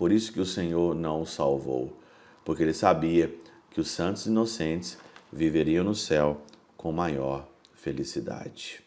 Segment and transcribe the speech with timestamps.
[0.00, 1.94] Por isso que o Senhor não o salvou,
[2.42, 3.30] porque ele sabia
[3.70, 4.96] que os santos inocentes
[5.30, 6.40] viveriam no céu
[6.74, 8.82] com maior felicidade.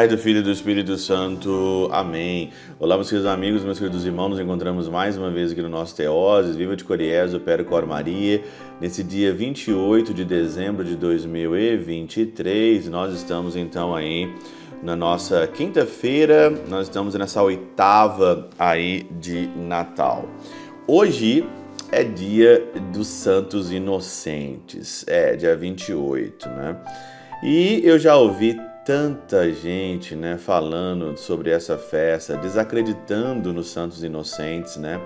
[0.00, 1.86] Pai do Filho e do Espírito Santo.
[1.92, 2.48] Amém.
[2.78, 4.30] Olá, meus queridos amigos, meus queridos irmãos.
[4.30, 7.84] Nos encontramos mais uma vez aqui no nosso Teoses, Viva de Coriés, o Péro Cor
[7.84, 8.42] Maria.
[8.80, 14.34] Nesse dia 28 de dezembro de 2023, nós estamos então aí
[14.82, 20.26] na nossa quinta-feira, nós estamos nessa oitava aí de Natal.
[20.86, 21.46] Hoje
[21.92, 26.78] é dia dos Santos Inocentes, é dia 28, né?
[27.42, 28.58] E eu já ouvi
[28.90, 35.00] tanta gente, né, falando sobre essa festa, desacreditando nos santos inocentes, né?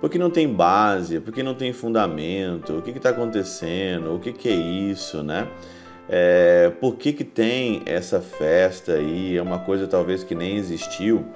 [0.00, 4.48] Porque não tem base, porque não tem fundamento, o que está acontecendo, o que, que
[4.48, 5.48] é isso, né?
[6.08, 9.36] É, por que, que tem essa festa aí?
[9.36, 11.26] É uma coisa talvez que nem existiu.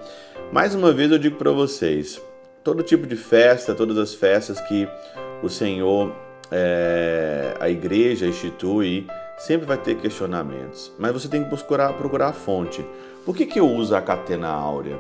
[0.53, 2.23] Mais uma vez eu digo para vocês:
[2.63, 4.87] todo tipo de festa, todas as festas que
[5.43, 6.15] o Senhor,
[6.53, 9.05] é, a igreja institui,
[9.39, 12.85] sempre vai ter questionamentos, mas você tem que procurar, procurar a fonte.
[13.25, 14.99] Por que, que eu uso a catena áurea?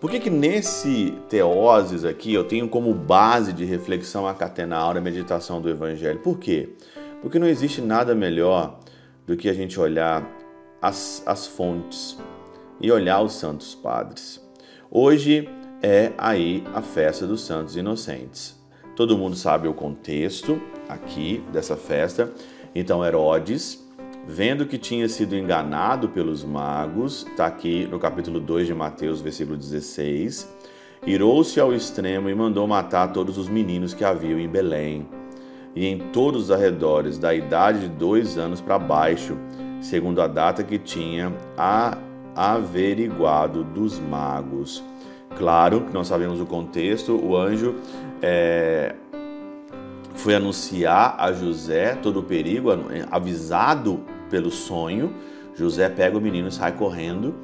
[0.00, 5.00] Por que, que nesse teoses aqui eu tenho como base de reflexão a catena áurea,
[5.00, 6.20] a meditação do Evangelho?
[6.20, 6.70] Por quê?
[7.20, 8.78] Porque não existe nada melhor
[9.26, 10.24] do que a gente olhar
[10.80, 12.16] as, as fontes
[12.80, 14.40] e olhar os santos padres.
[14.90, 15.48] Hoje
[15.82, 18.56] é aí a festa dos santos inocentes.
[18.94, 22.32] Todo mundo sabe o contexto aqui dessa festa
[22.74, 23.84] então Herodes,
[24.26, 29.56] vendo que tinha sido enganado pelos magos, está aqui no capítulo 2 de Mateus, versículo
[29.56, 30.48] 16,
[31.06, 35.06] irou-se ao extremo e mandou matar todos os meninos que haviam em Belém
[35.74, 39.36] e em todos os arredores, da idade de dois anos para baixo,
[39.80, 41.32] segundo a data que tinha
[42.34, 44.82] averiguado dos magos.
[45.36, 47.76] Claro que nós sabemos o contexto, o anjo
[48.20, 48.94] é,
[50.28, 52.68] foi anunciar a José todo o perigo,
[53.10, 55.14] avisado pelo sonho.
[55.54, 57.34] José pega o menino e sai correndo,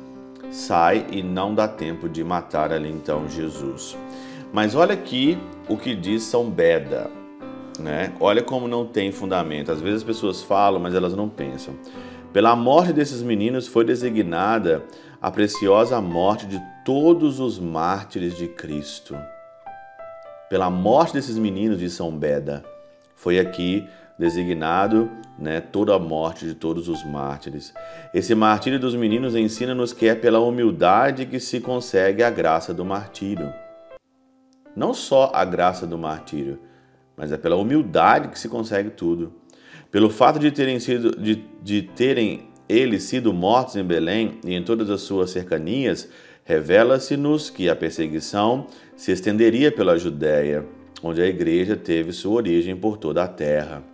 [0.51, 3.97] sai e não dá tempo de matar ali então Jesus.
[4.53, 7.11] Mas olha aqui o que diz São Beda,
[7.81, 8.13] né?
[8.21, 9.73] Olha como não tem fundamento.
[9.73, 11.73] Às vezes as pessoas falam, mas elas não pensam.
[12.35, 14.85] Pela morte desses meninos foi designada
[15.23, 19.17] a preciosa morte de todos os mártires de Cristo
[20.55, 22.74] pela morte desses meninos de São Beda.
[23.25, 27.73] Foi aqui designado né, toda a morte de todos os mártires.
[28.13, 32.85] Esse martírio dos meninos ensina-nos que é pela humildade que se consegue a graça do
[32.85, 33.51] martírio.
[34.77, 36.59] Não só a graça do martírio,
[37.17, 39.33] mas é pela humildade que se consegue tudo.
[39.91, 44.63] Pelo fato de terem sido de, de terem eles sido mortos em Belém e em
[44.63, 46.11] todas as suas cercanias,
[46.45, 50.67] revela-se-nos que a perseguição se estenderia pela Judéia,
[51.07, 53.85] onde a igreja teve sua origem por toda a terra.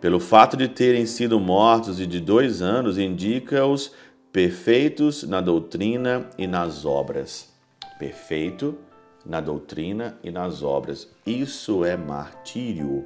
[0.00, 3.92] Pelo fato de terem sido mortos e de dois anos, indica-os
[4.32, 7.52] perfeitos na doutrina e nas obras.
[7.98, 8.78] Perfeito
[9.26, 11.08] na doutrina e nas obras.
[11.26, 13.04] Isso é martírio.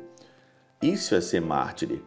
[0.83, 2.05] Isso é ser mártire.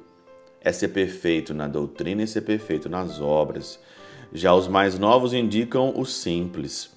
[0.62, 3.80] É ser perfeito na doutrina e ser perfeito nas obras.
[4.32, 6.95] Já os mais novos indicam o simples.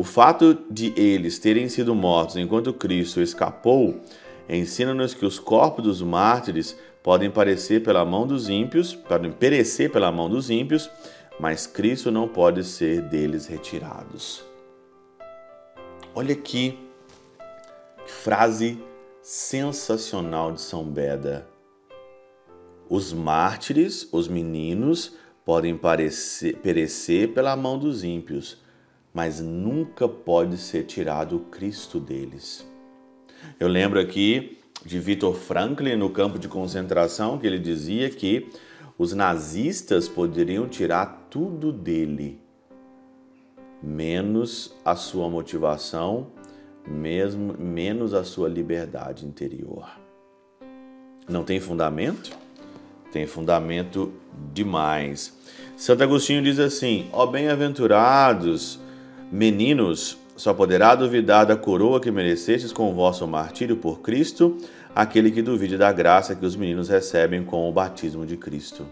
[0.00, 4.00] O fato de eles terem sido mortos enquanto Cristo escapou
[4.48, 10.10] ensina-nos que os corpos dos mártires podem parecer pela mão dos ímpios, podem perecer pela
[10.10, 10.88] mão dos ímpios,
[11.38, 14.42] mas Cristo não pode ser deles retirados.
[16.14, 16.78] Olha aqui
[18.02, 18.82] que frase
[19.20, 21.46] sensacional de São Beda.
[22.88, 28.62] Os mártires, os meninos, podem parecer, perecer pela mão dos ímpios,
[29.12, 32.66] mas nunca pode ser tirado o Cristo deles.
[33.58, 38.48] Eu lembro aqui de Viktor Franklin no campo de concentração que ele dizia que
[38.96, 42.38] os nazistas poderiam tirar tudo dele,
[43.82, 46.28] menos a sua motivação,
[46.86, 49.88] mesmo menos a sua liberdade interior.
[51.28, 52.36] Não tem fundamento?
[53.12, 54.12] Tem fundamento
[54.52, 55.36] demais.
[55.76, 58.78] Santo Agostinho diz assim: Ó bem-aventurados
[59.30, 64.56] meninos, só poderá duvidar da coroa que merecestes com o vosso martírio por Cristo,
[64.94, 68.86] aquele que duvide da graça que os meninos recebem com o batismo de Cristo.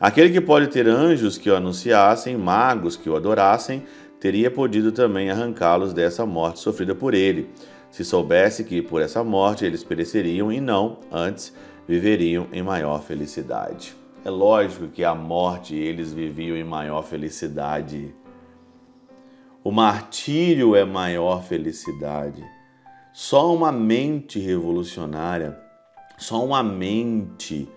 [0.00, 3.82] Aquele que pode ter anjos que o anunciassem, magos que o adorassem,
[4.20, 7.48] teria podido também arrancá-los dessa morte sofrida por ele,
[7.90, 11.54] se soubesse que por essa morte eles pereceriam e não, antes,
[11.86, 13.94] viveriam em maior felicidade.
[14.24, 18.14] É lógico que a morte eles viviam em maior felicidade.
[19.68, 22.42] O martírio é maior felicidade.
[23.12, 25.60] Só uma mente revolucionária,
[26.16, 27.68] só uma mente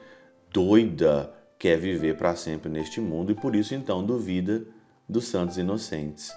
[0.54, 1.30] doida
[1.60, 4.64] quer viver para sempre neste mundo e por isso então duvida
[5.06, 6.32] dos santos inocentes.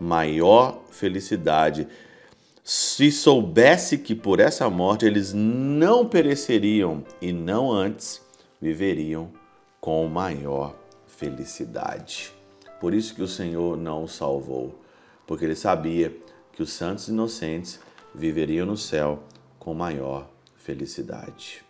[0.00, 1.86] Maior felicidade.
[2.64, 8.22] Se soubesse que por essa morte eles não pereceriam e não antes
[8.58, 9.28] viveriam
[9.78, 10.74] com maior
[11.06, 12.32] felicidade.
[12.82, 14.74] Por isso que o Senhor não o salvou,
[15.24, 16.12] porque ele sabia
[16.52, 17.78] que os santos inocentes
[18.12, 19.22] viveriam no céu
[19.56, 21.62] com maior felicidade.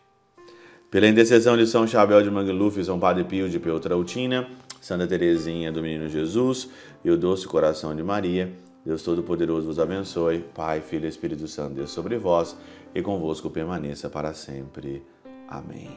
[0.91, 4.49] Pela intercessão de São Chabel de Mangluf, São Padre Pio de Peutrautina,
[4.81, 6.71] Santa Teresinha do Menino Jesus
[7.05, 8.51] e o doce coração de Maria,
[8.83, 12.57] Deus Todo-Poderoso vos abençoe, Pai, Filho e Espírito Santo, Deus sobre vós
[12.95, 15.03] e convosco permaneça para sempre.
[15.47, 15.91] Amém.